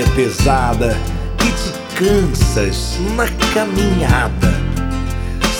é 0.00 0.06
pesada 0.14 0.96
e 1.44 1.52
te 1.52 1.96
cansas 1.96 2.98
na 3.14 3.26
caminhada, 3.52 4.50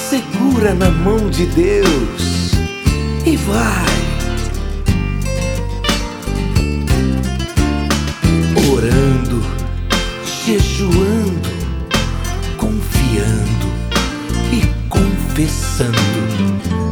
segura 0.09 0.73
na 0.73 0.91
mão 0.91 1.29
de 1.29 1.45
Deus 1.47 2.53
e 3.27 3.37
vai. 3.37 4.01
Orando, 8.73 9.43
jejuando, 10.47 11.51
confiando 12.57 13.69
e 14.53 14.67
confessando. 14.89 15.99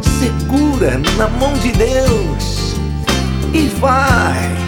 Segura 0.03 1.01
na 1.17 1.29
mão 1.29 1.55
de 1.55 1.73
Deus 1.73 2.75
e 3.55 3.69
vai. 3.81 4.68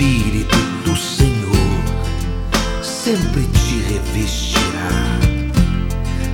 Espírito 0.00 0.56
do 0.82 0.96
Senhor 0.96 2.82
sempre 2.82 3.42
te 3.42 3.92
revestirá. 3.92 5.18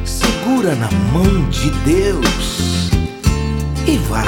Segura 0.04 0.76
na 0.76 0.88
mão 1.12 1.50
de 1.50 1.68
Deus 1.84 2.90
e 3.88 3.96
vai. 4.08 4.24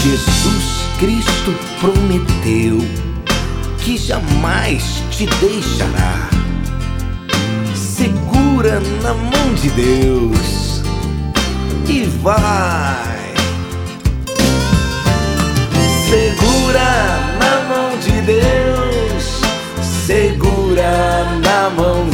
Jesus 0.00 0.64
Cristo 1.00 1.52
prometeu 1.80 2.78
que 3.80 3.96
jamais 3.96 5.02
te 5.10 5.26
deixará. 5.40 6.30
Segura 7.74 8.78
na 9.02 9.12
mão 9.12 9.54
de 9.60 9.70
Deus 9.70 10.82
e 11.88 12.04
vai. 12.22 13.11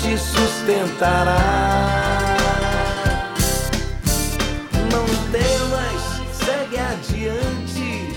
te 0.00 0.16
sustentará. 0.18 1.38
Não 4.90 5.06
temas, 5.30 6.02
segue 6.32 6.78
adiante 6.78 8.16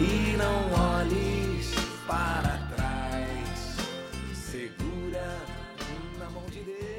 e 0.00 0.36
não 0.36 0.72
olhes 0.96 1.74
para 2.06 2.58
trás. 2.76 3.76
Segura 4.34 5.36
na 6.18 6.30
mão 6.30 6.44
de 6.50 6.60
Deus. 6.60 6.93